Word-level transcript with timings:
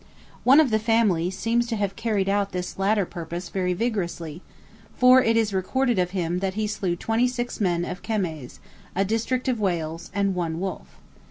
One 0.43 0.59
of 0.59 0.71
the 0.71 0.79
family 0.79 1.29
seems 1.29 1.67
to 1.67 1.75
have 1.75 1.95
carried 1.95 2.27
out 2.27 2.53
this 2.53 2.79
latter 2.79 3.05
purpose 3.05 3.49
very 3.49 3.75
vigorously; 3.75 4.41
for 4.97 5.21
it 5.21 5.37
is 5.37 5.53
recorded 5.53 5.99
of 5.99 6.09
him 6.09 6.39
that 6.39 6.55
he 6.55 6.65
slew 6.65 6.95
twenty 6.95 7.27
six 7.27 7.61
men 7.61 7.85
of 7.85 8.01
Kemaes, 8.01 8.57
a 8.95 9.05
district 9.05 9.47
of 9.47 9.59
Wales, 9.59 10.09
and 10.11 10.33
one 10.33 10.59
wolf. 10.59 10.87